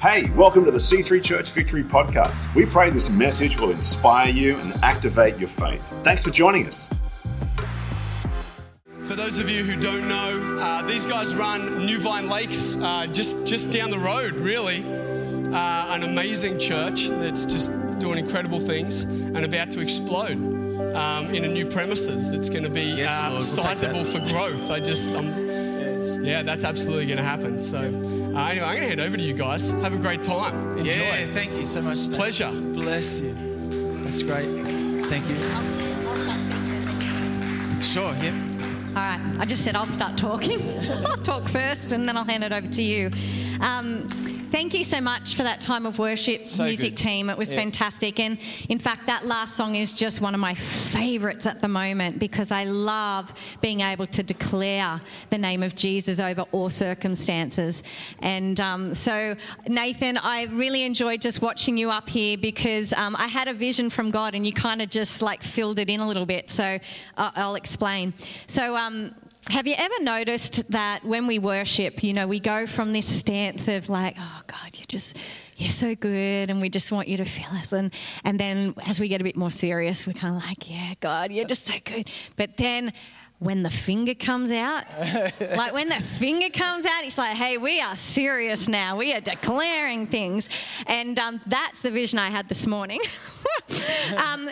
[0.00, 2.54] Hey, welcome to the C3 Church Victory Podcast.
[2.54, 5.82] We pray this message will inspire you and activate your faith.
[6.04, 6.88] Thanks for joining us.
[9.06, 13.08] For those of you who don't know, uh, these guys run New Vine Lakes, uh,
[13.08, 14.84] just just down the road, really.
[14.86, 20.36] Uh, an amazing church that's just doing incredible things and about to explode
[20.94, 24.20] um, in a new premises that's going to be Yes, uh, Lord, we'll sizable for
[24.28, 24.70] growth.
[24.70, 25.26] I just, um,
[26.24, 27.60] yeah, that's absolutely going to happen.
[27.60, 29.70] So, uh, anyway, I'm going to hand over to you guys.
[29.82, 30.78] Have a great time.
[30.78, 30.92] Enjoy.
[30.92, 32.06] Yeah, thank you so much.
[32.06, 32.16] Nate.
[32.16, 32.50] Pleasure.
[32.72, 33.34] Bless you.
[34.04, 34.46] That's great.
[35.06, 35.36] Thank you.
[37.82, 38.34] Sure, yep.
[38.88, 40.60] All right, I just said I'll start talking.
[41.06, 43.10] I'll talk first and then I'll hand it over to you.
[43.60, 44.08] Um,
[44.50, 46.98] thank you so much for that time of worship, So music good.
[46.98, 47.30] team.
[47.30, 47.58] It was Yeah.
[47.58, 48.18] fantastic.
[48.18, 48.38] And
[48.68, 52.50] in fact, that last song is just one of my favorites at the moment because
[52.50, 57.82] I love being able to declare the name of Jesus over all circumstances.
[58.20, 63.26] And um, so, Nathan, I really enjoyed just watching you up here because um, I
[63.26, 66.06] had a vision from God and you kind of just like filled it in a
[66.06, 66.50] little bit.
[66.50, 66.78] So
[67.16, 68.14] I'll, I'll explain.
[68.46, 69.14] So, um,
[69.50, 73.68] have you ever noticed that when we worship, you know, we go from this stance
[73.68, 75.16] of like, oh God, you're just,
[75.56, 77.72] you're so good, and we just want you to feel us.
[77.72, 77.92] And,
[78.24, 81.32] and then as we get a bit more serious, we're kind of like, yeah, God,
[81.32, 82.08] you're just so good.
[82.36, 82.92] But then
[83.38, 84.84] when the finger comes out,
[85.40, 88.96] like when the finger comes out, it's like, hey, we are serious now.
[88.96, 90.48] We are declaring things.
[90.86, 93.00] And um, that's the vision I had this morning.
[94.16, 94.50] um,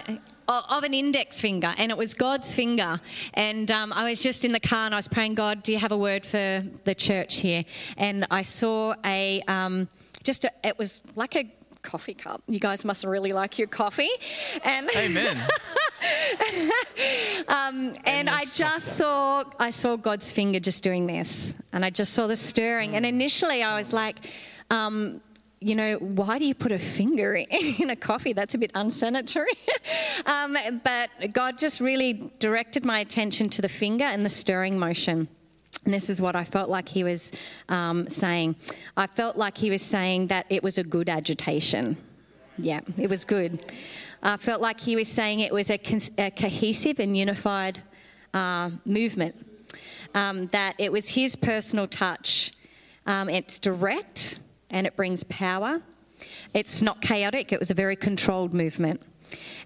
[0.49, 3.01] of an index finger, and it was God's finger.
[3.35, 5.79] And um, I was just in the car and I was praying, God, do you
[5.79, 7.65] have a word for the church here?
[7.97, 9.89] And I saw a, um,
[10.23, 11.51] just a, it was like a
[11.83, 12.43] coffee cup.
[12.47, 14.11] You guys must really like your coffee.
[14.65, 15.37] And Amen.
[17.49, 22.13] um, and I just saw I saw God's finger just doing this, and I just
[22.13, 22.97] saw the stirring.
[22.97, 24.17] And initially, I was like.
[24.71, 25.21] Um,
[25.59, 27.35] you know, why do you put a finger
[27.79, 28.35] in a coffee?
[28.35, 29.53] That's a bit unsanitary.
[30.27, 35.29] um, but God just really directed my attention to the finger and the stirring motion.
[35.85, 37.33] And this is what I felt like He was
[37.69, 38.57] um, saying.
[38.97, 41.97] I felt like He was saying that it was a good agitation.
[42.59, 43.73] Yeah, it was good.
[44.23, 45.79] I felt like he was saying it was a,
[46.19, 47.83] a cohesive and unified
[48.33, 49.35] uh, movement,
[50.15, 52.53] um, that it was his personal touch.
[53.07, 54.39] Um, it's direct
[54.71, 55.81] and it brings power.
[56.55, 59.03] It's not chaotic, it was a very controlled movement.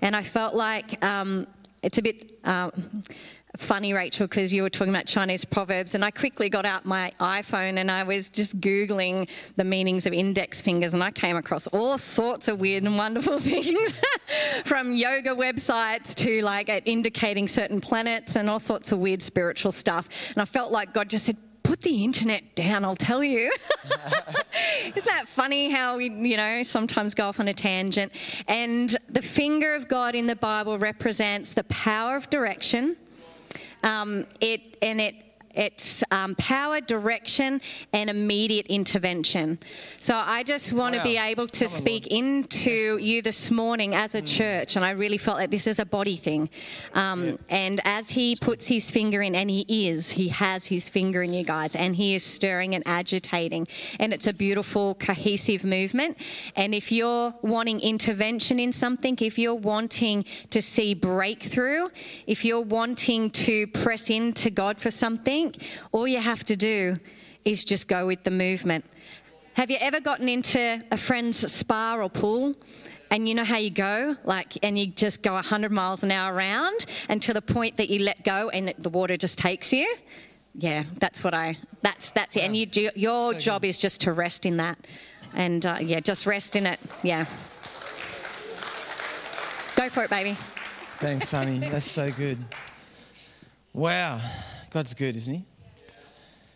[0.03, 1.47] And I felt like um,
[1.83, 2.39] it's a bit.
[2.45, 2.71] Uh,
[3.57, 7.11] Funny, Rachel, because you were talking about Chinese proverbs, and I quickly got out my
[7.19, 11.67] iPhone and I was just Googling the meanings of index fingers, and I came across
[11.69, 13.93] all sorts of weird and wonderful things
[14.65, 20.31] from yoga websites to like indicating certain planets and all sorts of weird spiritual stuff.
[20.31, 23.53] And I felt like God just said, Put the internet down, I'll tell you.
[24.87, 28.13] Isn't that funny how we, you know, sometimes go off on a tangent?
[28.49, 32.97] And the finger of God in the Bible represents the power of direction.
[33.83, 35.15] Um, it and it
[35.55, 37.61] it's um, power, direction,
[37.93, 39.59] and immediate intervention.
[39.99, 41.05] So I just want to Wow.
[41.05, 42.25] be able to Come speak Lord.
[42.25, 44.19] into you this morning as Mm.
[44.19, 46.49] a church, and I really felt like this is a body thing.
[46.95, 51.23] Um, And as He puts His finger in, and He is, He has His finger
[51.23, 53.67] in you guys, and He is stirring and agitating,
[53.99, 56.17] and it's a beautiful, cohesive movement.
[56.57, 61.89] And if you're wanting intervention in something, if you're wanting to see breakthrough,
[62.27, 65.50] if you're wanting to press into God for something,
[65.93, 66.99] all you have to do
[67.45, 68.85] is just go with the movement.
[69.55, 72.55] Have you ever gotten into a friend's spa or pool?
[73.13, 76.33] And you know how you go, like, and you just go 100 miles an hour
[76.33, 79.97] around, and to the point that you let go, and the water just takes you.
[80.55, 81.59] Yeah, that's what I.
[81.83, 82.45] That's that's it.
[82.45, 84.79] And you do, your So job is just to rest in that,
[85.35, 86.79] and uh, yeah, just rest in it.
[87.03, 87.25] Yeah.
[89.75, 90.37] Go for it, baby.
[90.99, 91.59] Thanks, honey.
[91.59, 92.39] That's so good.
[93.73, 94.21] Wow.
[94.71, 95.45] God's good, isn't he?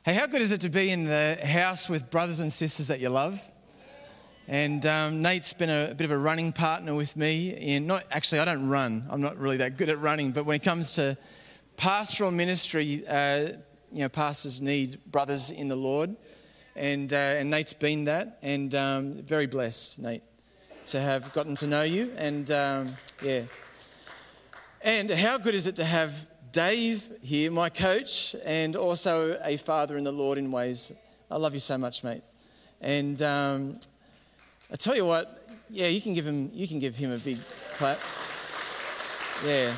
[0.04, 3.00] Hey, how good is it to be in the house with brothers and sisters that
[3.00, 3.42] you love?
[4.46, 7.50] And um, Nate's been a, a bit of a running partner with me.
[7.50, 9.04] In not actually, I don't run.
[9.10, 10.30] I'm not really that good at running.
[10.30, 11.18] But when it comes to
[11.76, 13.48] pastoral ministry, uh,
[13.90, 16.14] you know, pastors need brothers in the Lord,
[16.76, 20.22] and uh, and Nate's been that, and um, very blessed, Nate,
[20.86, 23.42] to have gotten to know you, and um, yeah.
[24.82, 29.98] And how good is it to have Dave here, my coach, and also a father
[29.98, 30.92] in the Lord in ways.
[31.28, 32.22] I love you so much, mate.
[32.80, 33.80] And um,
[34.72, 37.40] I tell you what, yeah, you can give him, you can give him a big
[37.76, 37.98] clap.
[39.44, 39.74] Yeah.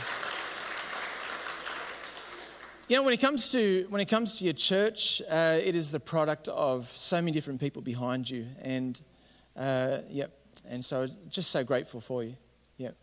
[2.88, 5.90] You know, when it comes to when it comes to your church, uh, it is
[5.90, 9.00] the product of so many different people behind you, and
[9.56, 10.30] Uh, yep.
[10.68, 12.36] And so just so grateful for you.
[12.76, 12.94] Yep.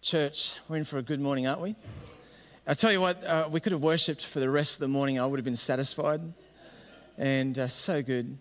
[0.00, 1.74] Church, we're in for a good morning, aren't we?
[2.66, 5.20] I tell you what, uh, we could have worshipped for the rest of the morning.
[5.20, 6.22] I would have been satisfied.
[7.18, 8.38] And uh, so good.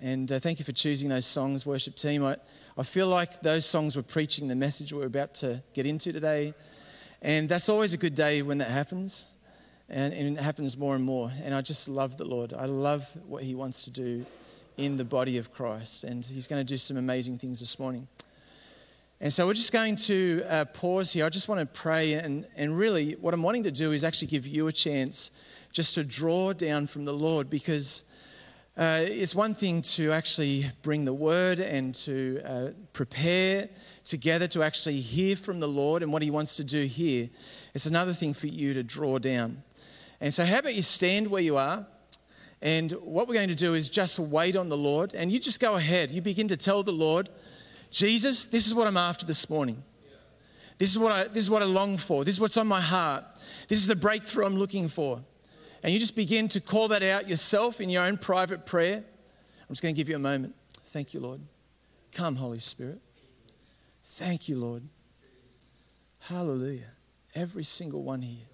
[0.00, 2.24] And uh, thank you for choosing those songs, worship team.
[2.24, 2.36] I,
[2.78, 6.54] I feel like those songs were preaching the message we're about to get into today.
[7.20, 9.26] And that's always a good day when that happens.
[9.88, 11.32] And, and, it happens more and more.
[11.42, 12.52] And I just love the Lord.
[12.52, 14.24] I love what He wants to do
[14.76, 16.04] in the body of Christ.
[16.04, 18.06] And He's going to do some amazing things this morning.
[19.24, 21.24] And so we're just going to uh, pause here.
[21.24, 22.12] I just want to pray.
[22.12, 25.30] And, and really, what I'm wanting to do is actually give you a chance
[25.72, 28.12] just to draw down from the Lord because
[28.76, 33.70] uh, it's one thing to actually bring the word and to uh, prepare
[34.04, 37.30] together to actually hear from the Lord and what He wants to do here.
[37.72, 39.62] It's another thing for you to draw down.
[40.20, 41.86] And so, how about you stand where you are?
[42.60, 45.14] And what we're going to do is just wait on the Lord.
[45.14, 46.10] And you just go ahead.
[46.10, 47.30] You begin to tell the Lord,
[47.94, 49.80] Jesus, this is what I'm after this morning.
[50.78, 52.24] This is what I, this is what I long for.
[52.24, 53.24] This is what's on my heart.
[53.68, 55.22] This is the breakthrough I'm looking for.
[55.84, 58.96] And you just begin to call that out yourself in your own private prayer.
[58.96, 60.56] I'm just going to give you a moment.
[60.86, 61.40] Thank you, Lord.
[62.10, 62.98] Come, Holy Spirit.
[64.02, 64.82] Thank you, Lord.
[66.18, 66.90] Hallelujah.
[67.32, 68.48] Every single one here.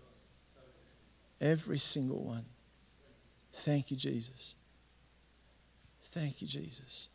[1.41, 2.45] Every single one.
[3.55, 4.55] Thank you, Jesus.
[6.03, 7.09] Thank you, Jesus.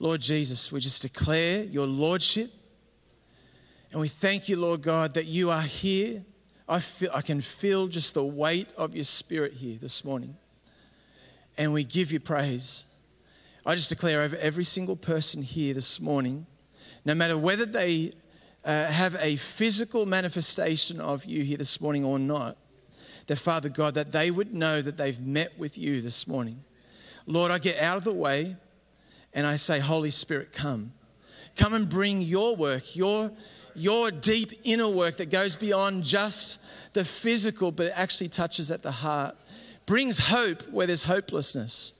[0.00, 2.50] Lord Jesus, we just declare your Lordship.
[3.92, 6.24] And we thank you, Lord God, that you are here
[6.70, 10.36] I, feel, I can feel just the weight of your spirit here this morning.
[11.58, 12.84] And we give you praise.
[13.66, 16.46] I just declare over every single person here this morning,
[17.04, 18.12] no matter whether they
[18.64, 22.56] uh, have a physical manifestation of you here this morning or not,
[23.26, 26.62] that Father God, that they would know that they've met with you this morning.
[27.26, 28.54] Lord, I get out of the way
[29.32, 30.92] and I say, Holy Spirit, come.
[31.56, 33.30] Come and bring your work, your
[33.74, 36.58] your deep inner work that goes beyond just
[36.92, 39.36] the physical, but actually touches at the heart,
[39.86, 41.92] brings hope where there's hopelessness.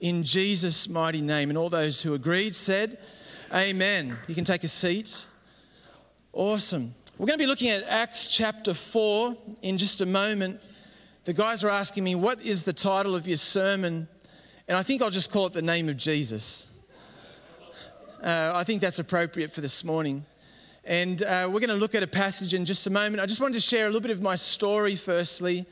[0.00, 1.48] In Jesus' mighty name.
[1.48, 2.98] And all those who agreed said,
[3.54, 4.18] Amen.
[4.26, 5.26] You can take a seat.
[6.32, 6.94] Awesome.
[7.16, 10.60] We're going to be looking at Acts chapter 4 in just a moment.
[11.24, 14.08] The guys are asking me, What is the title of your sermon?
[14.68, 16.66] And I think I'll just call it The Name of Jesus.
[18.20, 20.26] Uh, I think that's appropriate for this morning.
[20.82, 23.20] And uh, we're going to look at a passage in just a moment.
[23.20, 25.66] I just wanted to share a little bit of my story firstly.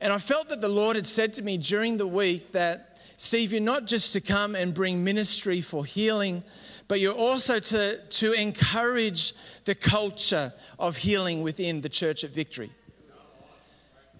[0.00, 3.52] And I felt that the Lord had said to me during the week that, Steve,
[3.52, 6.42] you're not just to come and bring ministry for healing,
[6.88, 9.32] but you're also to, to encourage
[9.64, 12.72] the culture of healing within the church at Victory.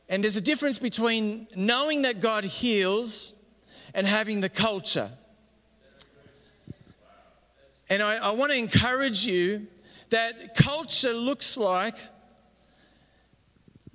[0.09, 3.35] And there's a difference between knowing that God heals
[3.95, 5.11] and having the culture.
[7.89, 9.67] And I, I want to encourage you
[10.11, 11.97] that culture looks like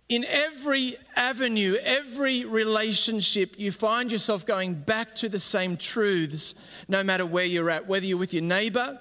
[0.08, 6.54] in every avenue, every relationship, you find yourself going back to the same truths
[6.88, 9.00] no matter where you're at, whether you're with your neighbor,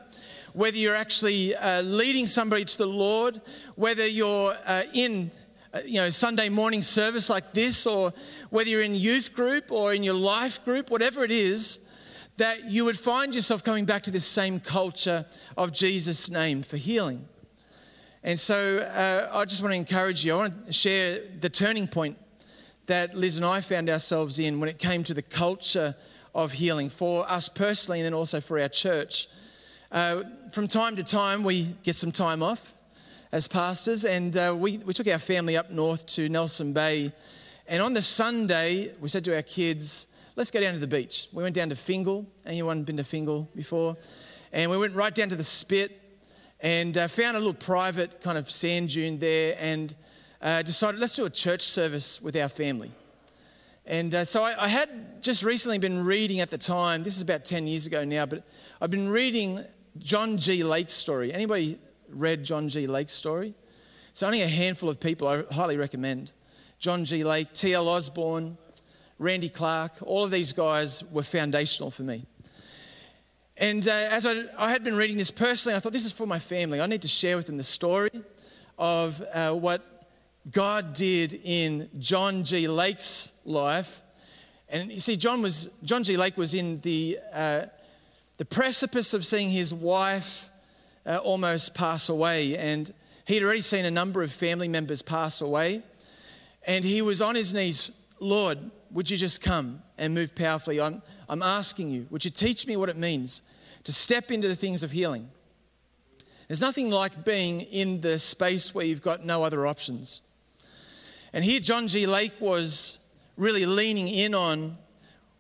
[0.55, 3.41] whether you're actually uh, leading somebody to the Lord,
[3.75, 5.31] whether you're uh, in
[5.85, 8.13] you know Sunday morning service like this, or
[8.51, 11.87] whether you're in youth group or in your life group, whatever it is,
[12.37, 15.27] that you would find yourself coming back to this same culture
[15.57, 17.27] of Jesus' name for healing.
[18.23, 20.33] And so uh, I just want to encourage you.
[20.33, 22.17] I want to share the turning point
[22.87, 25.95] that Liz and I found ourselves in when it came to the culture
[26.35, 29.29] of healing for us personally and then also for our church.
[29.93, 32.75] Uh, from time to time, we get some time off
[33.35, 37.13] as pastors, and uh, we, we took our family up north to Nelson Bay.
[37.67, 41.27] And on the Sunday, we said to our kids, let's go down to the beach.
[41.33, 42.29] We went down to Fingal.
[42.47, 43.97] Anyone been to Fingal before?
[44.53, 46.01] And we went right down to the spit
[46.61, 49.97] and uh, found a little private kind of sand dune there and
[50.41, 52.93] uh, decided let's do a church service with our family.
[53.85, 57.23] And uh, so I, I, had just recently been reading at the time, this is
[57.23, 58.47] about 10 years ago now, but
[58.81, 59.59] I've been reading
[59.99, 60.63] John G.
[60.63, 61.33] Lake's story.
[61.33, 62.87] Anybody read John G.
[62.87, 63.55] Lake's story?
[64.11, 66.33] It's only a handful of people I highly recommend.
[66.79, 67.25] John G.
[67.25, 67.89] Lake, T.L.
[67.89, 68.57] Osborn,
[69.19, 72.27] Randy Clark, all of these guys were foundational for me.
[73.57, 76.27] And uh, as I, I, had been reading this personally, I thought this is for
[76.27, 76.81] my family.
[76.81, 78.11] I need to share with them the story
[78.79, 79.83] of uh, what
[80.51, 82.67] God did in John G.
[82.67, 84.03] Lake's life.
[84.69, 86.17] And you see, John, was, John G.
[86.17, 87.67] Lake was in the, uh,
[88.39, 90.51] the precipice of seeing his wife
[91.07, 92.57] uh, almost pass away.
[92.57, 92.93] And
[93.27, 95.83] he'd already seen a number of family members pass away.
[96.67, 98.59] And he was on his knees, Lord,
[98.91, 100.81] would you just come and move powerfully?
[100.81, 103.43] I'm, I'm asking you, would you teach me what it means
[103.85, 105.29] to step into the things of healing?
[106.49, 110.21] There's nothing like being in the space where you've got no other options.
[111.33, 112.07] And here, John G.
[112.07, 113.01] Lake was
[113.37, 114.79] really leaning in on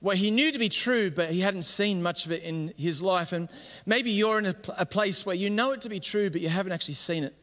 [0.04, 3.00] what he knew to be true, but he hadn't seen much of it in his
[3.00, 3.32] life.
[3.32, 3.49] And
[3.87, 6.50] maybe you're in a, a place where you know it to be true, but you
[6.50, 7.34] haven't actually seen it,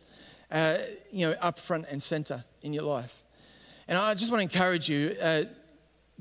[0.52, 0.78] uh,
[1.12, 3.24] you know, up front and center in your life.
[3.88, 5.46] And I just want to encourage you uh,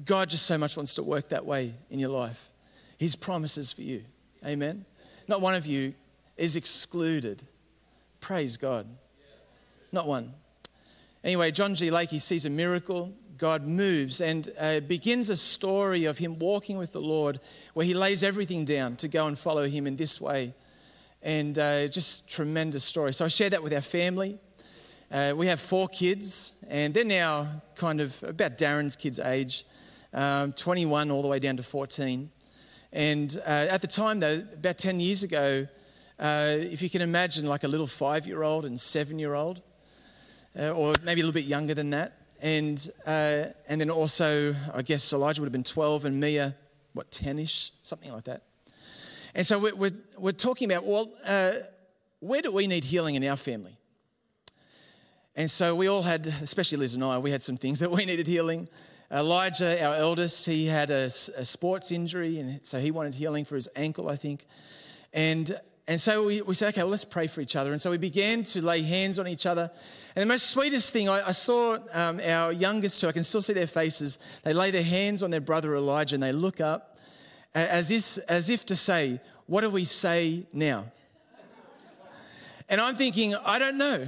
[0.02, 2.48] God just so much wants to work that way in your life.
[2.96, 4.02] His promises for you.
[4.42, 4.86] Amen.
[5.28, 5.92] Not one of you
[6.38, 7.42] is excluded.
[8.20, 8.86] Praise God.
[9.92, 10.32] Not one.
[11.22, 11.90] Anyway, John G.
[11.90, 13.12] Lake, he sees a miracle.
[13.40, 17.40] God moves and uh, begins a story of him walking with the Lord
[17.72, 20.52] where he lays everything down to go and follow him in this way.
[21.22, 23.14] And uh, just tremendous story.
[23.14, 24.38] So I share that with our family.
[25.10, 29.64] Uh, we have four kids, and they're now kind of about Darren's kids' age,
[30.12, 32.30] um, 21 all the way down to 14.
[32.92, 35.66] And uh, at the time, though, about 10 years ago,
[36.18, 39.62] uh, if you can imagine like a little five year old and seven year old,
[40.58, 42.19] uh, or maybe a little bit younger than that.
[42.40, 46.56] And, uh, and then also, I guess Elijah would have been 12 and Mia,
[46.94, 48.42] what, 10 ish, something like that.
[49.34, 51.52] And so we're, we're, we're talking about, well, uh,
[52.20, 53.76] where do we need healing in our family?
[55.36, 58.04] And so we all had, especially Liz and I, we had some things that we
[58.04, 58.68] needed healing.
[59.12, 63.56] Elijah, our eldest, he had a, a sports injury, and so he wanted healing for
[63.56, 64.46] his ankle, I think.
[65.12, 65.58] And
[65.90, 67.72] and so we, we said, okay, well, let's pray for each other.
[67.72, 69.68] And so we began to lay hands on each other.
[70.14, 73.42] And the most sweetest thing, I, I saw um, our youngest two, I can still
[73.42, 74.20] see their faces.
[74.44, 76.96] They lay their hands on their brother Elijah and they look up
[77.56, 80.84] as if, as if to say, What do we say now?
[82.68, 84.06] And I'm thinking, I don't know,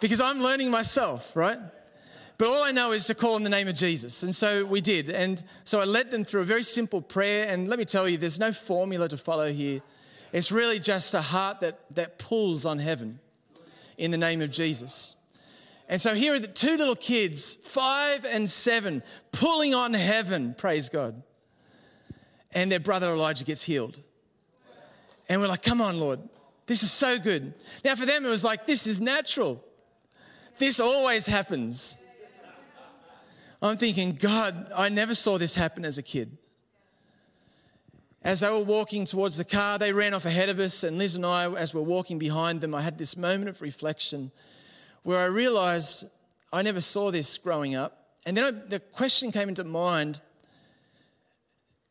[0.00, 1.60] because I'm learning myself, right?
[2.36, 4.22] But all I know is to call on the name of Jesus.
[4.22, 5.08] And so we did.
[5.08, 7.48] And so I led them through a very simple prayer.
[7.48, 9.80] And let me tell you, there's no formula to follow here.
[10.32, 13.18] It's really just a heart that, that pulls on heaven
[13.96, 15.16] in the name of Jesus.
[15.88, 20.88] And so here are the two little kids, five and seven, pulling on heaven, praise
[20.88, 21.22] God.
[22.52, 24.00] And their brother Elijah gets healed.
[25.28, 26.20] And we're like, come on, Lord,
[26.66, 27.54] this is so good.
[27.84, 29.64] Now, for them, it was like, this is natural.
[30.58, 31.96] This always happens.
[33.62, 36.38] I'm thinking, God, I never saw this happen as a kid.
[38.22, 41.14] As they were walking towards the car, they ran off ahead of us, and Liz
[41.14, 44.30] and I, as we're walking behind them, I had this moment of reflection
[45.02, 46.04] where I realized
[46.52, 48.16] I never saw this growing up.
[48.26, 50.20] And then I, the question came into mind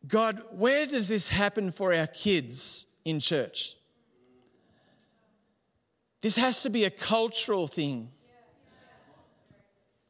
[0.07, 3.75] God, where does this happen for our kids in church?
[6.21, 8.09] This has to be a cultural thing.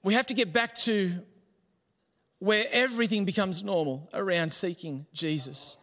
[0.03, 1.23] We have to get back to
[2.37, 5.77] where everything becomes normal around seeking Jesus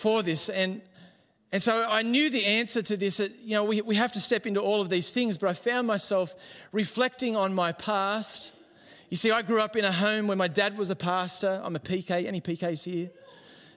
[0.00, 0.48] for this.
[0.48, 0.80] And,
[1.52, 4.20] and so I knew the answer to this that, you know, we, we have to
[4.20, 6.34] step into all of these things, but I found myself
[6.72, 8.54] reflecting on my past.
[9.10, 11.60] You see, I grew up in a home where my dad was a pastor.
[11.62, 12.26] I'm a PK.
[12.26, 13.10] Any PKs here?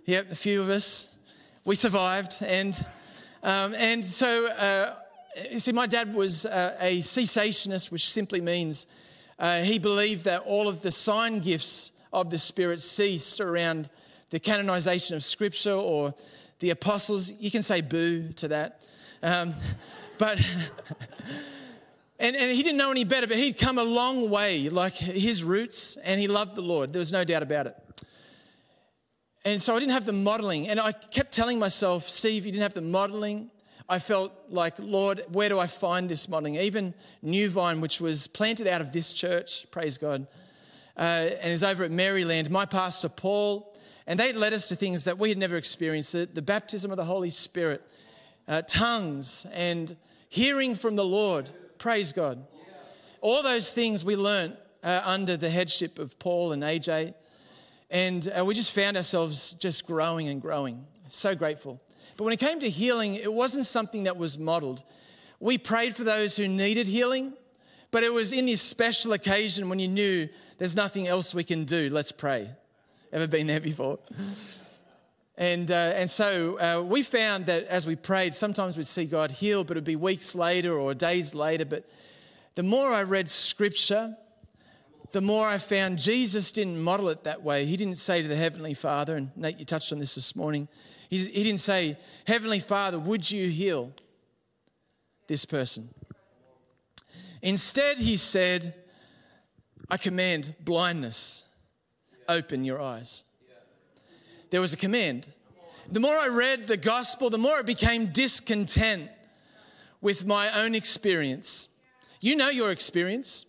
[0.05, 1.09] Yep, a few of us.
[1.65, 2.37] We survived.
[2.41, 2.73] And,
[3.43, 4.95] um, and so, uh,
[5.51, 8.85] you see, my dad was uh, a cessationist, which simply means
[9.39, 13.89] uh, he believed that all of the sign gifts of the Spirit ceased around
[14.33, 16.11] the canonization of Scripture or
[16.57, 17.31] the apostles.
[17.39, 18.81] You can say boo to that.
[19.21, 19.53] Um,
[20.17, 20.39] but,
[22.19, 25.43] and, and he didn't know any better, but he'd come a long way, like his
[25.43, 26.91] roots, and he loved the Lord.
[26.91, 27.75] There was no doubt about it.
[29.45, 30.67] And so I didn't have the modeling.
[30.67, 33.51] And I kept telling myself, Steve, you didn't have the modeling.
[33.87, 36.55] I felt like, Lord, where do I find this modeling?
[36.55, 40.25] Even New Vine, which was planted out of this church, praise God,
[40.97, 41.01] uh,
[41.39, 42.49] and is over at Maryland.
[42.49, 43.69] My pastor, Paul,
[44.05, 47.05] and they led us to things that we had never experienced the baptism of the
[47.05, 47.81] Holy Spirit,
[48.47, 49.95] uh, tongues, and
[50.29, 51.49] hearing from the Lord.
[51.77, 52.45] Praise God.
[53.21, 57.13] All those things we learned uh, under the headship of Paul and AJ.
[57.89, 60.85] And uh, we just found ourselves just growing and growing.
[61.07, 61.81] So grateful.
[62.17, 64.83] But when it came to healing, it wasn't something that was modeled.
[65.39, 67.33] We prayed for those who needed healing,
[67.91, 71.65] but it was in this special occasion when you knew there's nothing else we can
[71.65, 71.89] do.
[71.91, 72.49] Let's pray.
[73.13, 73.99] Ever been there before?
[75.37, 79.29] And, uh, and so uh, we found that as we prayed, sometimes we'd see God
[79.29, 81.63] heal, but it'd be weeks later or days later.
[81.63, 81.87] But
[82.55, 84.17] the more I read scripture,
[85.11, 87.65] the more I found Jesus didn't model it that way.
[87.65, 90.67] He didn't say to the Heavenly Father, and Nate, you touched on this this morning,
[91.07, 93.93] he, he didn't say, Heavenly Father, would you heal
[95.27, 95.87] this person?
[97.43, 98.73] Instead, he said,
[99.87, 101.43] I command blindness
[102.27, 103.23] open your eyes.
[104.49, 105.27] There was a command.
[105.91, 109.09] The more I read the gospel, the more I became discontent
[110.01, 111.69] with my own experience.
[112.21, 113.45] You know your experience.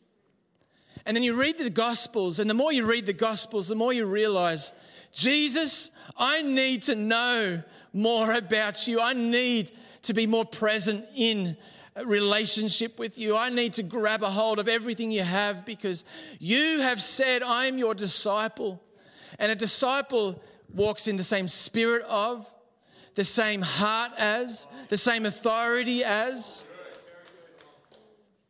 [1.06, 3.92] And then you read the gospels, and the more you read the gospels, the more
[3.92, 4.72] you realize,
[5.12, 7.62] Jesus, I need to know
[7.92, 9.00] more about you.
[9.00, 9.70] I need
[10.02, 11.56] to be more present in
[12.04, 13.36] relationship with you.
[13.36, 16.04] I need to grab a hold of everything you have because
[16.40, 18.82] you have said, I am your disciple.
[19.38, 22.50] And a disciple walks in the same spirit of,
[23.14, 26.64] the same heart as, the same authority as.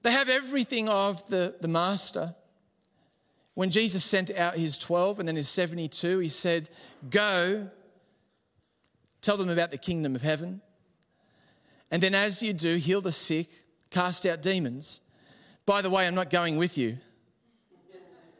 [0.02, 2.34] They have everything of the, the master.
[3.54, 6.70] When Jesus sent out his 12 and then his 72, he said,
[7.08, 7.68] Go,
[9.20, 10.60] tell them about the kingdom of heaven.
[11.90, 13.48] And then, as you do, heal the sick,
[13.90, 15.00] cast out demons.
[15.66, 16.98] By the way, I'm not going with you.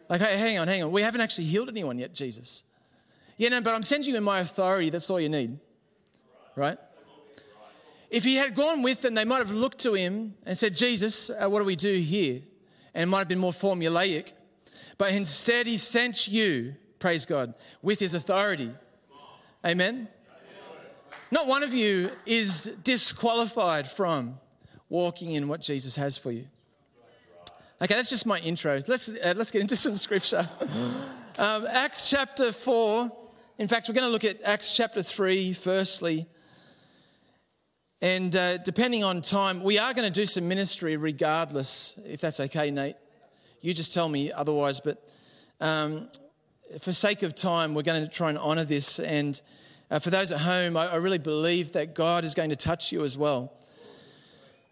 [0.09, 0.93] Like, hey, hang on, hang on.
[0.93, 2.63] We haven't actually healed anyone yet, Jesus.
[3.37, 4.91] Yeah, no, but I'm sending you in my authority.
[4.91, 5.59] That's all you need.
[6.57, 6.79] Right?
[8.11, 11.31] If he had gone with them, they might have looked to him and said, Jesus,
[11.31, 12.43] uh, what do we do here?
[12.95, 14.33] And it might have been more formulaic.
[14.99, 18.71] But instead, he sent you, praise God, with his authority.
[19.67, 20.09] Amen?
[21.31, 24.39] Not one of you is disqualified from
[24.89, 26.47] walking in what Jesus has for you.
[27.83, 28.81] Okay, that's just my intro.
[28.87, 30.49] Let's, uh, let's get into some scripture.
[31.39, 33.11] Um, Acts chapter 4.
[33.59, 36.27] In fact, we're going to look at Acts chapter 3 firstly.
[38.01, 42.39] And uh, depending on time, we are going to do some ministry regardless, if that's
[42.39, 42.97] okay, Nate.
[43.61, 44.79] You just tell me otherwise.
[44.81, 45.03] But
[45.61, 46.09] um,
[46.81, 48.99] for sake of time, we're going to try and honor this.
[49.01, 49.41] And
[49.95, 52.91] uh, for those at home, I, I really believe that God is going to touch
[52.91, 53.53] you as well.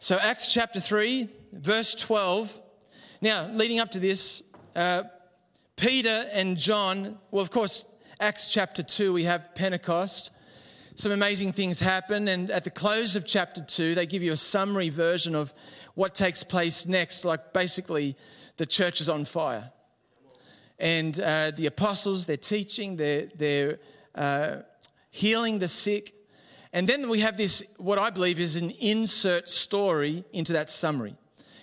[0.01, 2.61] So, Acts chapter 3, verse 12.
[3.21, 4.43] Now, leading up to this,
[4.75, 5.05] uh,
[5.77, 7.85] Peter and John, well, of course,
[8.19, 10.33] Acts chapter 2, we have Pentecost.
[10.97, 14.37] Some amazing things happen, and at the close of chapter 2, they give you a
[14.37, 15.55] summary version of
[15.95, 18.17] what takes place next, like basically
[18.57, 19.71] the church is on fire.
[20.81, 23.79] And uh, the apostles, they're teaching, they're, they're
[24.17, 24.63] uh,
[25.13, 26.13] healing the sick.
[26.73, 31.15] And then we have this, what I believe is an insert story into that summary.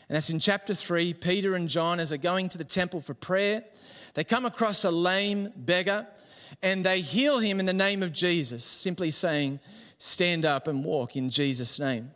[0.08, 1.16] And that's in chapter 3.
[1.16, 3.66] Peter and John, as they're going to the temple for prayer,
[4.14, 6.08] they come across a lame beggar
[6.64, 9.60] and they heal him in the name of Jesus, simply saying,
[9.98, 12.12] Stand up and walk in Jesus' name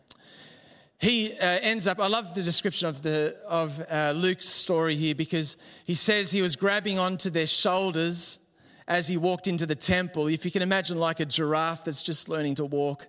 [1.04, 5.14] he uh, ends up, I love the description of, the, of uh, Luke's story here
[5.14, 8.40] because he says he was grabbing onto their shoulders
[8.88, 10.28] as he walked into the temple.
[10.28, 13.08] If you can imagine, like a giraffe that's just learning to walk,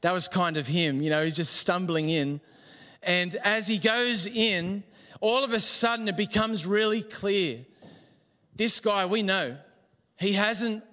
[0.00, 1.02] that was kind of him.
[1.02, 2.40] You know, he's just stumbling in.
[3.02, 4.84] And as he goes in,
[5.20, 7.58] all of a sudden it becomes really clear
[8.56, 9.56] this guy, we know,
[10.18, 10.84] he hasn't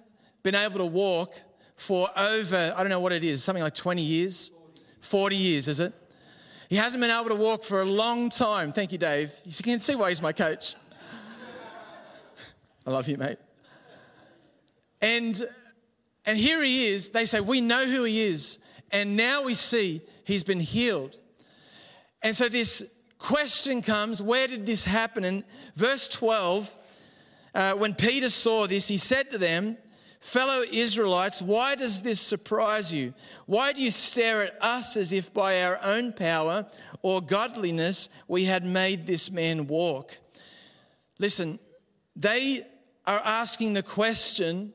[0.42, 1.34] been able to walk
[1.76, 4.50] for over, I don't know what it is, something like 20 years,
[5.00, 5.92] 40 years, is it?
[6.68, 8.72] He hasn't been able to walk for a long time.
[8.72, 9.34] Thank you, Dave.
[9.44, 10.74] You can see why he's my coach.
[12.86, 13.38] I love you, mate.
[15.02, 15.42] And,
[16.26, 17.10] and here he is.
[17.10, 18.58] They say, We know who he is.
[18.92, 21.16] And now we see he's been healed.
[22.22, 22.82] And so this
[23.18, 25.24] question comes where did this happen?
[25.24, 26.76] And verse 12,
[27.54, 29.76] uh, when Peter saw this, he said to them,
[30.20, 33.14] Fellow Israelites, why does this surprise you?
[33.46, 36.66] Why do you stare at us as if by our own power
[37.00, 40.18] or godliness we had made this man walk?
[41.18, 41.58] Listen,
[42.16, 42.66] they
[43.06, 44.74] are asking the question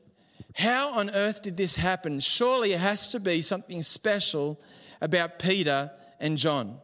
[0.56, 2.20] how on earth did this happen?
[2.20, 4.60] Surely it has to be something special
[5.00, 6.78] about Peter and John.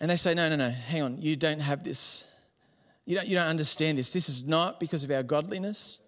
[0.00, 2.26] And they say, No, no, no, hang on, you don't have this
[3.10, 4.12] you don't, you don't understand this.
[4.12, 5.98] This is not because of our godliness.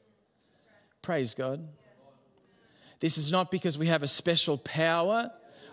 [1.02, 1.66] Praise God.
[3.00, 5.28] This is not because we have a special power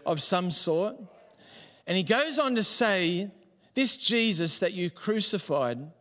[0.08, 0.96] of some sort.
[1.86, 3.30] And he goes on to say,
[3.76, 5.92] This Jesus that you crucified,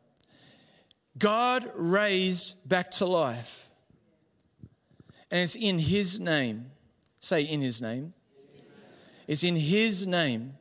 [1.19, 3.71] God raised back to life.
[5.31, 6.71] And it's in his name.
[7.21, 8.15] Say, in his name.
[9.27, 10.55] It's in his name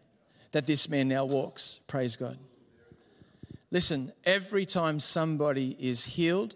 [0.52, 1.80] that this man now walks.
[1.88, 2.38] Praise God.
[3.72, 6.56] Listen, every time somebody is healed,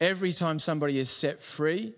[0.00, 1.94] every time somebody is set free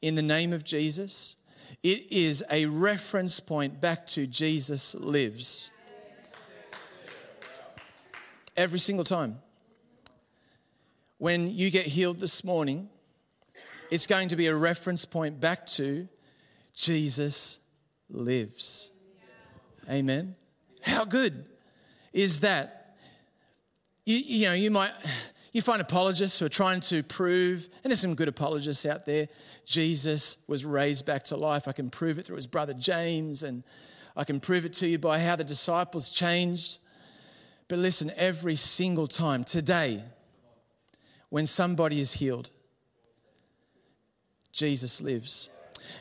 [0.00, 1.36] in the name of Jesus,
[1.82, 5.70] it is a reference point back to Jesus lives.
[8.56, 9.38] Every single time.
[11.18, 12.88] When you get healed this morning,
[13.90, 16.08] it's going to be a reference point back to
[16.74, 17.60] Jesus
[18.08, 18.90] lives.
[19.90, 20.36] Amen.
[20.82, 21.44] How good
[22.12, 22.96] is that?
[24.04, 24.92] you, you know, you might,
[25.52, 29.28] You find apologists who are trying to prove, and there's some good apologists out there,
[29.64, 31.66] Jesus was raised back to life.
[31.66, 33.64] I can prove it through his brother James, and
[34.14, 36.78] I can prove it to you by how the disciples changed.
[37.66, 40.02] But listen, every single time, today,
[41.30, 42.50] when somebody is healed,
[44.52, 45.50] Jesus lives.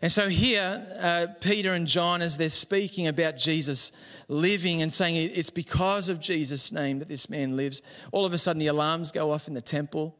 [0.01, 3.91] And so here, uh, Peter and John, as they're speaking about Jesus
[4.27, 8.37] living and saying it's because of Jesus' name that this man lives, all of a
[8.37, 10.15] sudden the alarms go off in the temple.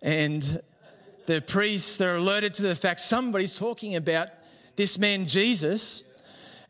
[0.00, 0.62] And
[1.26, 4.28] the priests, they're alerted to the fact somebody's talking about
[4.76, 6.02] this man Jesus.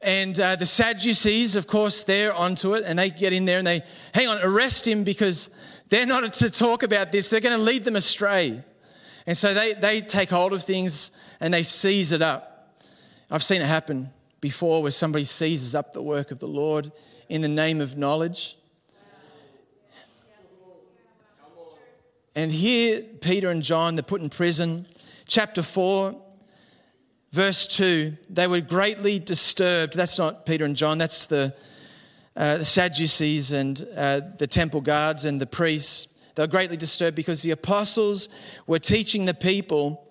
[0.00, 3.66] And uh, the Sadducees, of course, they're onto it and they get in there and
[3.66, 5.50] they, hang on, arrest him because
[5.94, 7.30] they're not to talk about this.
[7.30, 8.64] They're going to lead them astray.
[9.28, 12.80] And so they, they take hold of things and they seize it up.
[13.30, 16.90] I've seen it happen before where somebody seizes up the work of the Lord
[17.28, 18.56] in the name of knowledge.
[22.34, 24.86] And here, Peter and John, they're put in prison.
[25.28, 26.20] Chapter 4,
[27.30, 29.94] verse 2, they were greatly disturbed.
[29.94, 31.54] That's not Peter and John, that's the,
[32.36, 36.12] uh, the Sadducees and uh, the temple guards and the priests.
[36.34, 38.28] They were greatly disturbed because the apostles
[38.66, 40.04] were teaching the people,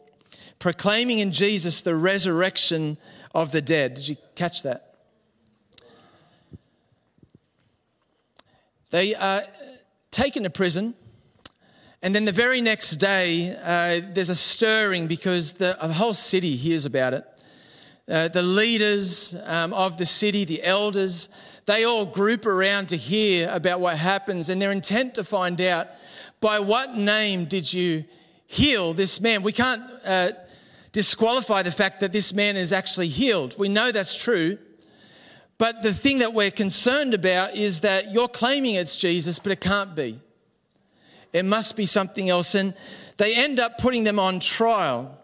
[0.60, 2.98] proclaiming in Jesus the resurrection
[3.36, 3.96] of the dead.
[3.96, 4.96] Did you catch that?
[8.92, 9.44] They are
[10.12, 10.94] taken to prison,
[12.04, 16.56] and then the very next day, uh, there's a stirring because the, the, whole city
[16.56, 17.24] hears about it.
[18.08, 21.30] Uh, the leaders um, of the city, the elders,
[21.66, 25.88] they all group around to hear about what happens, and they're intent to find out
[26.40, 28.04] by what name did you
[28.48, 29.44] heal this man?
[29.44, 30.32] We can't uh,
[30.92, 33.58] disqualify the fact that this man is actually healed.
[33.58, 34.58] We know that's true.
[35.58, 39.62] But the thing that we're concerned about is that you're claiming it's Jesus, but it
[39.62, 40.20] can't be.
[41.32, 42.56] It must be something else.
[42.56, 42.74] And
[43.18, 45.18] they end up putting them on trial.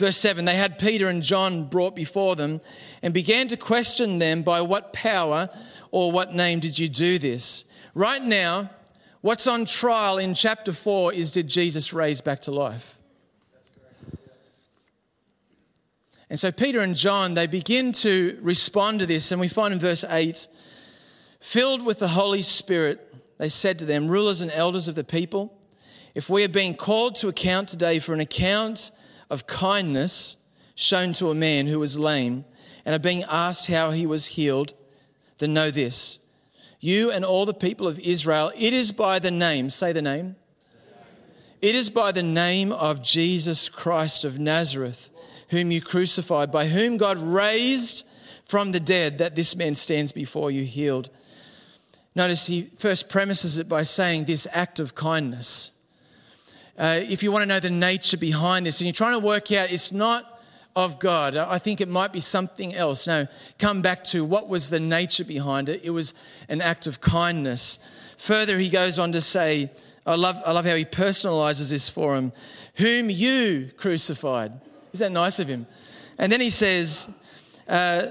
[0.00, 2.60] Verse 7 They had Peter and John brought before them
[3.02, 5.48] and began to question them by what power
[5.92, 7.64] or what name did you do this?
[7.94, 8.70] Right now,
[9.22, 12.98] What's on trial in chapter 4 is did Jesus raise back to life?
[16.30, 19.80] And so Peter and John, they begin to respond to this, and we find in
[19.80, 20.46] verse 8
[21.38, 25.54] filled with the Holy Spirit, they said to them, rulers and elders of the people,
[26.14, 28.90] if we are being called to account today for an account
[29.30, 30.36] of kindness
[30.74, 32.44] shown to a man who was lame
[32.84, 34.74] and are being asked how he was healed,
[35.38, 36.18] then know this
[36.80, 40.34] you and all the people of Israel, it is by the name, say the name.
[41.60, 45.10] It is by the name of Jesus Christ of Nazareth,
[45.50, 48.06] whom you crucified, by whom God raised
[48.46, 51.10] from the dead, that this man stands before you healed.
[52.14, 55.72] Notice he first premises it by saying this act of kindness.
[56.80, 59.52] Uh, if you want to know the nature behind this, and you're trying to work
[59.52, 60.40] out, it's not
[60.74, 61.36] of God.
[61.36, 63.06] I think it might be something else.
[63.06, 65.84] Now, come back to what was the nature behind it.
[65.84, 66.14] It was
[66.48, 67.80] an act of kindness.
[68.16, 69.70] Further, he goes on to say,
[70.06, 72.32] I love, I love how he personalizes this for him,
[72.76, 74.52] whom you crucified.
[74.94, 75.66] Is that nice of him?
[76.18, 77.14] And then he says,
[77.68, 78.06] uh,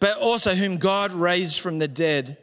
[0.00, 2.36] but also whom God raised from the dead.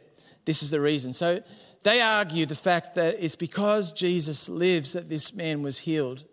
[0.46, 1.12] This is the reason.
[1.12, 1.44] So
[1.82, 6.24] they argue the fact that it's because Jesus lives that this man was healed.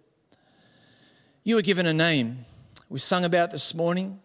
[1.43, 2.39] You were given a name
[2.89, 4.19] we sung about this morning,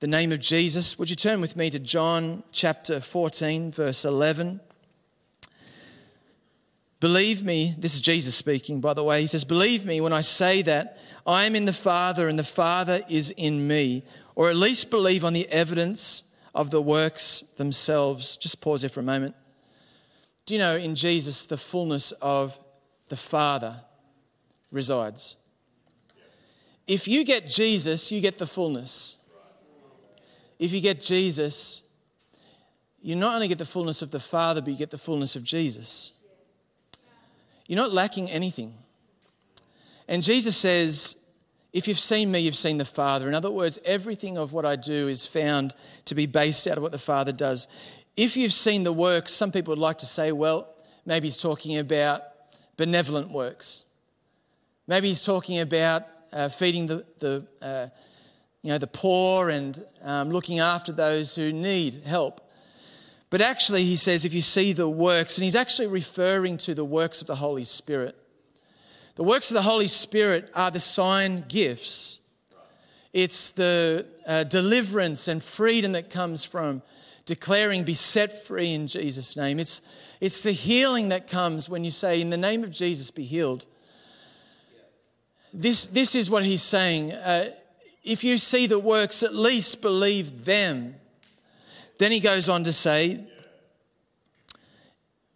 [0.00, 0.98] the name of Jesus.
[0.98, 4.60] Would you turn with me to John chapter 14, verse 11?
[7.00, 9.20] Believe me, this is Jesus speaking, by the way.
[9.20, 12.44] He says, Believe me when I say that I am in the Father and the
[12.44, 14.02] Father is in me,
[14.34, 16.22] or at least believe on the evidence
[16.54, 18.38] of the works themselves.
[18.38, 19.34] Just pause there for a moment.
[20.46, 22.58] Do you know in Jesus the fullness of
[23.08, 23.76] the Father
[24.70, 25.36] resides?
[26.86, 29.16] If you get Jesus, you get the fullness.
[30.58, 31.82] If you get Jesus,
[33.00, 35.44] you not only get the fullness of the Father, but you get the fullness of
[35.44, 36.12] Jesus.
[37.66, 38.74] You're not lacking anything.
[40.06, 41.16] And Jesus says,
[41.72, 43.26] if you've seen me, you've seen the Father.
[43.26, 46.82] In other words, everything of what I do is found to be based out of
[46.82, 47.66] what the Father does.
[48.16, 50.68] If you've seen the works, some people would like to say, well,
[51.04, 52.22] maybe he's talking about
[52.76, 53.86] benevolent works.
[54.86, 57.88] Maybe he's talking about uh, feeding the, the, uh,
[58.62, 62.40] you know, the poor and um, looking after those who need help.
[63.30, 66.84] But actually, he says, if you see the works, and he's actually referring to the
[66.84, 68.16] works of the Holy Spirit.
[69.16, 72.20] The works of the Holy Spirit are the sign gifts.
[73.12, 76.82] It's the uh, deliverance and freedom that comes from
[77.26, 79.58] declaring, Be set free in Jesus' name.
[79.58, 79.82] It's,
[80.20, 83.66] it's the healing that comes when you say, In the name of Jesus, be healed.
[85.52, 87.12] This, this is what he's saying.
[87.12, 87.50] Uh,
[88.02, 90.96] if you see the works, at least believe them.
[91.98, 93.24] Then he goes on to say,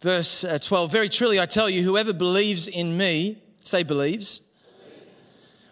[0.01, 4.41] verse uh, 12 Very truly I tell you, whoever believes in me, say believes,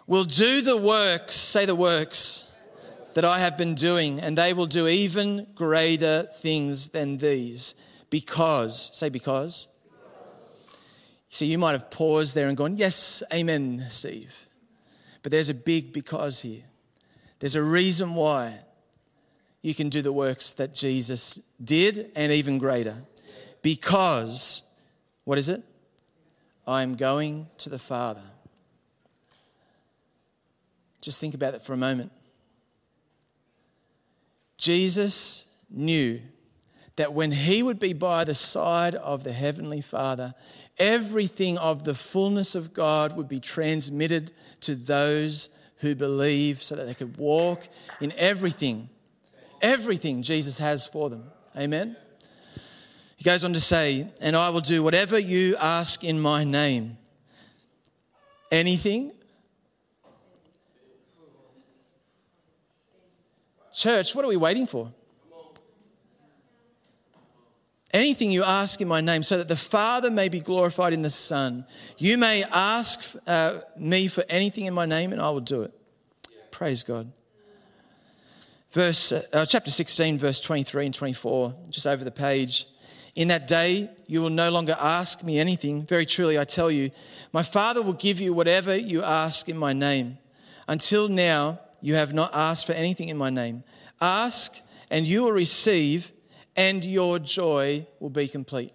[0.06, 2.47] will do the works, say the works
[3.18, 7.74] that I have been doing, and they will do even greater things than these.
[8.10, 9.66] Because, say because.
[11.28, 14.46] So you might have paused there and gone, Yes, amen, Steve.
[15.24, 16.62] But there's a big because here.
[17.40, 18.60] There's a reason why
[19.62, 23.02] you can do the works that Jesus did and even greater.
[23.62, 24.62] Because,
[25.24, 25.64] what is it?
[26.68, 28.22] I am going to the Father.
[31.00, 32.12] Just think about that for a moment.
[34.58, 36.20] Jesus knew
[36.96, 40.34] that when he would be by the side of the Heavenly Father,
[40.78, 46.86] everything of the fullness of God would be transmitted to those who believe so that
[46.86, 47.68] they could walk
[48.00, 48.88] in everything,
[49.62, 51.24] everything Jesus has for them.
[51.56, 51.96] Amen.
[53.16, 56.98] He goes on to say, And I will do whatever you ask in my name.
[58.50, 59.12] Anything?
[63.78, 64.90] Church, what are we waiting for?
[67.92, 71.10] Anything you ask in my name, so that the Father may be glorified in the
[71.10, 71.64] Son.
[71.96, 75.72] You may ask uh, me for anything in my name, and I will do it.
[76.50, 77.12] Praise God.
[78.72, 82.66] Verse, uh, chapter 16, verse 23 and 24, just over the page.
[83.14, 85.86] In that day, you will no longer ask me anything.
[85.86, 86.90] Very truly, I tell you,
[87.32, 90.18] my Father will give you whatever you ask in my name.
[90.66, 93.64] Until now, you have not asked for anything in my name.
[94.00, 94.60] Ask,
[94.90, 96.12] and you will receive
[96.56, 98.72] and your joy will be complete.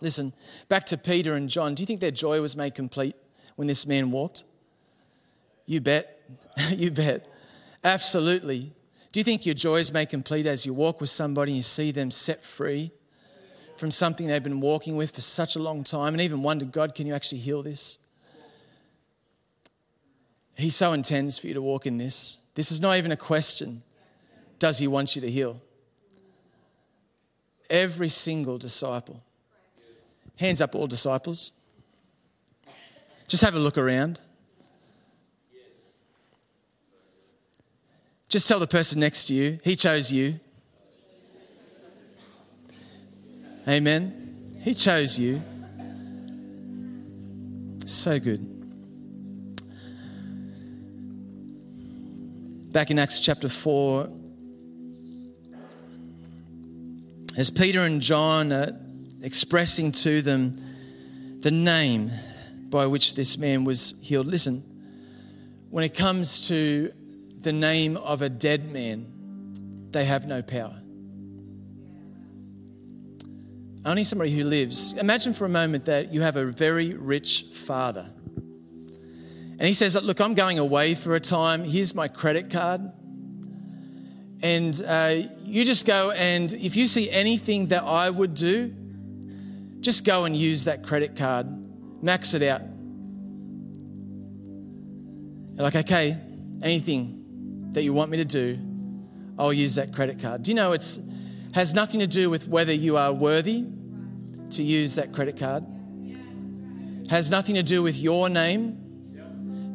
[0.00, 0.32] Listen,
[0.68, 1.74] back to Peter and John.
[1.74, 3.14] Do you think their joy was made complete
[3.56, 4.44] when this man walked?
[5.66, 6.20] You bet.
[6.70, 7.26] you bet.
[7.84, 8.72] Absolutely.
[9.12, 11.62] Do you think your joy is made complete as you walk with somebody and you
[11.62, 12.90] see them set free
[13.76, 16.94] from something they've been walking with for such a long time and even wonder, God,
[16.94, 17.98] can you actually heal this?
[20.58, 22.38] He so intends for you to walk in this.
[22.56, 23.82] This is not even a question.
[24.58, 25.62] Does he want you to heal?
[27.70, 29.22] Every single disciple.
[30.36, 31.52] Hands up, all disciples.
[33.28, 34.20] Just have a look around.
[38.28, 40.40] Just tell the person next to you, He chose you.
[43.68, 44.58] Amen.
[44.60, 45.40] He chose you.
[47.86, 48.57] So good.
[52.70, 54.08] Back in Acts chapter 4,
[57.38, 58.78] as Peter and John are
[59.22, 60.52] expressing to them
[61.40, 62.10] the name
[62.68, 64.26] by which this man was healed.
[64.26, 64.62] Listen,
[65.70, 66.92] when it comes to
[67.40, 69.06] the name of a dead man,
[69.90, 70.78] they have no power.
[73.86, 74.92] Only somebody who lives.
[74.92, 78.10] Imagine for a moment that you have a very rich father.
[79.58, 81.64] And he says, Look, I'm going away for a time.
[81.64, 82.92] Here's my credit card.
[84.40, 88.72] And uh, you just go and if you see anything that I would do,
[89.80, 91.46] just go and use that credit card,
[92.02, 92.60] max it out.
[95.54, 96.16] You're like, okay,
[96.62, 98.60] anything that you want me to do,
[99.38, 100.44] I'll use that credit card.
[100.44, 101.00] Do you know it's
[101.54, 103.64] has nothing to do with whether you are worthy
[104.50, 105.64] to use that credit card?
[107.10, 108.87] Has nothing to do with your name.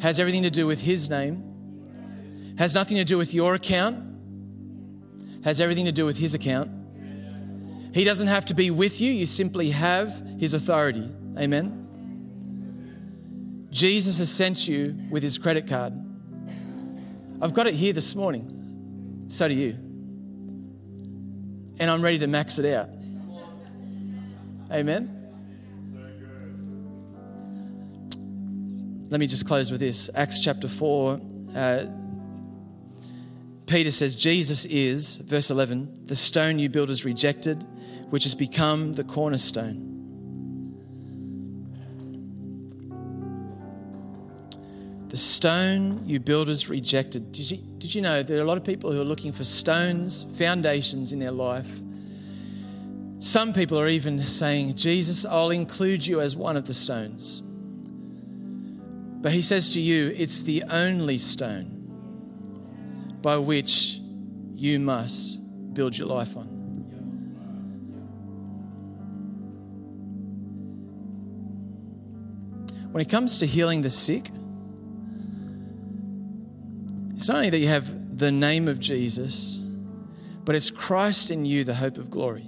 [0.03, 2.55] Has everything to do with his name.
[2.59, 4.13] Has nothing to do with your account
[5.43, 6.71] has everything to do with His account.
[7.93, 11.09] He doesn't have to be with you, you simply have His authority.
[11.37, 11.79] Amen.
[13.69, 15.93] Jesus has sent you with His credit card.
[17.41, 19.25] I've got it here this morning.
[19.27, 19.73] So do you.
[21.79, 22.89] And I'm ready to max it out.
[24.71, 25.22] Amen.
[29.13, 31.21] Let me just close with this Acts chapter 4.
[31.56, 31.86] Uh,
[33.67, 37.63] Peter says, Jesus is, verse 11, the stone you builders rejected,
[38.10, 39.91] which has become the cornerstone.
[45.10, 47.32] The stone you builders rejected.
[47.32, 49.43] Did you, did you know there are a lot of people who are looking for
[49.43, 51.82] stones, foundations in their life?
[53.19, 57.43] Some people are even saying, Jesus, I'll include you as one of the stones.
[59.23, 61.79] But he says to you, it's the only stone
[63.21, 64.01] by which
[64.53, 65.39] you must
[65.73, 66.47] build your life on.
[72.91, 74.29] When it comes to healing the sick,
[77.15, 79.59] it's not only that you have the name of Jesus,
[80.43, 82.45] but it's Christ in you, the hope of glory.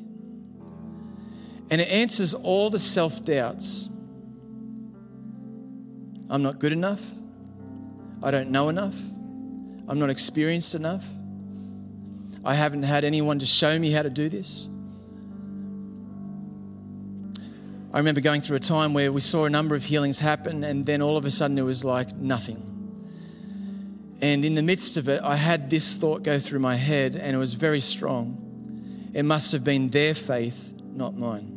[1.71, 3.89] And it answers all the self doubts
[6.29, 7.05] I'm not good enough.
[8.23, 8.99] I don't know enough.
[9.87, 11.07] I'm not experienced enough.
[12.43, 14.69] I haven't had anyone to show me how to do this.
[17.93, 20.85] I remember going through a time where we saw a number of healings happen, and
[20.85, 22.71] then all of a sudden it was like nothing.
[24.21, 27.35] And in the midst of it, I had this thought go through my head, and
[27.35, 29.11] it was very strong.
[29.13, 31.54] It must have been their faith, not mine.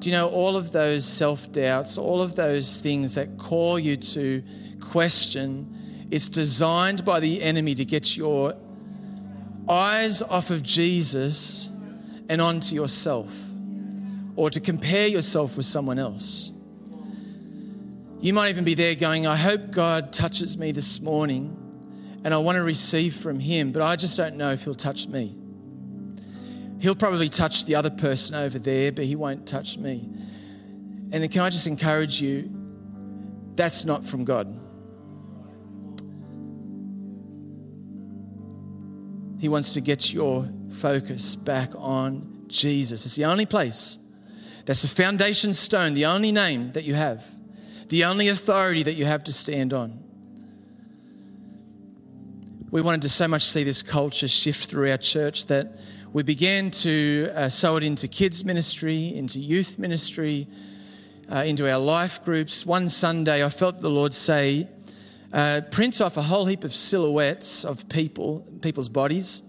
[0.00, 3.96] Do you know all of those self doubts, all of those things that call you
[3.96, 4.42] to
[4.80, 6.06] question?
[6.10, 8.54] It's designed by the enemy to get your
[9.68, 11.68] eyes off of Jesus
[12.30, 13.38] and onto yourself
[14.36, 16.50] or to compare yourself with someone else.
[18.20, 21.56] You might even be there going, I hope God touches me this morning
[22.24, 25.08] and I want to receive from Him, but I just don't know if He'll touch
[25.08, 25.36] me.
[26.80, 30.08] He'll probably touch the other person over there, but He won't touch me.
[31.12, 32.50] And can I just encourage you?
[33.54, 34.46] That's not from God.
[39.40, 43.04] He wants to get your focus back on Jesus.
[43.04, 43.98] It's the only place
[44.64, 47.26] that's the foundation stone, the only name that you have,
[47.88, 49.98] the only authority that you have to stand on.
[52.70, 55.74] We wanted to so much see this culture shift through our church that
[56.12, 60.48] we began to uh, sow it into kids' ministry, into youth ministry,
[61.30, 62.66] uh, into our life groups.
[62.66, 64.66] One Sunday, I felt the Lord say,
[65.32, 69.42] uh, print off a whole heap of silhouettes of people, people's bodies.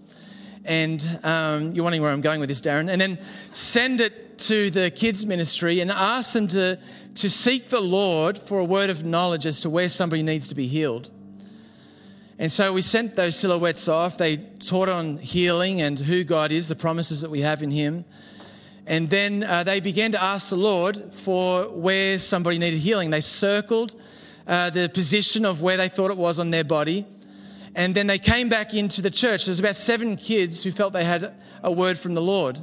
[0.64, 2.88] And um, you're wondering where I'm going with this, Darren.
[2.88, 3.18] And then
[3.50, 6.78] send it to the kids' ministry and ask them to,
[7.16, 10.54] to seek the Lord for a word of knowledge as to where somebody needs to
[10.54, 11.10] be healed.
[12.38, 14.18] And so we sent those silhouettes off.
[14.18, 18.04] They taught on healing and who God is, the promises that we have in Him.
[18.86, 23.10] And then uh, they began to ask the Lord for where somebody needed healing.
[23.10, 23.94] They circled
[24.46, 27.06] uh, the position of where they thought it was on their body.
[27.74, 29.44] And then they came back into the church.
[29.44, 32.58] There was about seven kids who felt they had a word from the Lord.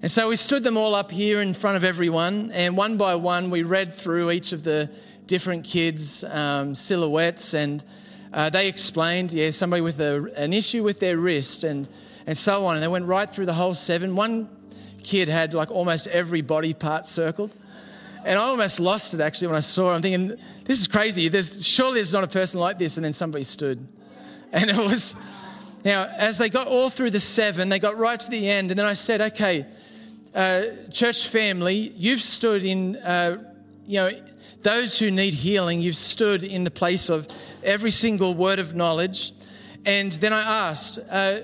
[0.00, 3.14] And so we stood them all up here in front of everyone, and one by
[3.16, 4.90] one we read through each of the
[5.26, 7.82] different kids' um, silhouettes, and
[8.32, 11.88] uh, they explained, yeah, somebody with a, an issue with their wrist, and,
[12.26, 12.74] and so on.
[12.74, 14.16] And they went right through the whole seven.
[14.16, 14.48] One
[15.02, 17.54] kid had like almost every body part circled.
[18.24, 19.96] And I almost lost it actually when I saw it.
[19.96, 21.28] I'm thinking, this is crazy.
[21.28, 22.96] There's, surely there's not a person like this.
[22.96, 23.86] And then somebody stood.
[24.52, 25.14] And it was,
[25.84, 28.72] now, as they got all through the seven, they got right to the end.
[28.72, 29.66] And then I said, okay,
[30.34, 33.44] uh, church family, you've stood in, uh,
[33.86, 34.10] you know,
[34.62, 37.28] those who need healing, you've stood in the place of
[37.66, 39.32] every single word of knowledge.
[39.84, 41.40] And then I asked, uh,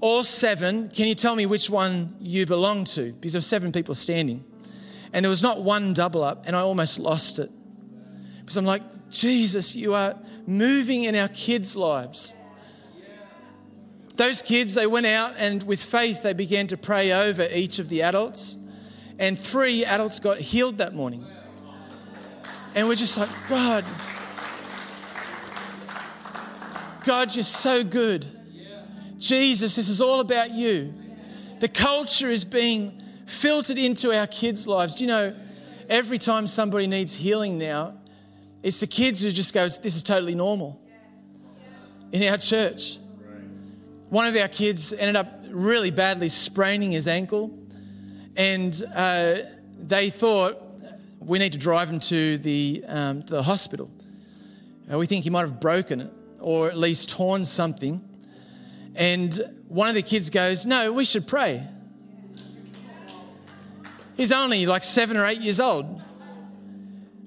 [0.00, 3.12] all seven, can you tell me which one you belong to?
[3.12, 4.44] Because there were seven people standing.
[5.12, 7.50] And there was not one double up, and I almost lost it.
[8.40, 12.34] Because I'm like, Jesus, you are moving in our kids' lives.
[14.16, 17.88] Those kids, they went out and with faith, they began to pray over each of
[17.88, 18.56] the adults.
[19.18, 21.24] And three adults got healed that morning.
[22.74, 23.84] And we're just like, God,
[27.04, 28.26] God, you're so good.
[29.18, 30.92] Jesus, this is all about you.
[31.60, 34.96] The culture is being filtered into our kids' lives.
[34.96, 35.34] Do you know,
[35.88, 37.94] every time somebody needs healing now,
[38.62, 40.80] it's the kids who just go, This is totally normal
[42.10, 42.98] in our church.
[44.08, 47.56] One of our kids ended up really badly spraining his ankle,
[48.36, 49.36] and uh,
[49.78, 50.60] they thought
[51.20, 53.90] we need to drive him to the, um, to the hospital.
[54.92, 58.06] Uh, we think he might have broken it or at least torn something.
[58.94, 61.66] And one of the kids goes, No, we should pray.
[64.16, 66.02] He's only like seven or eight years old.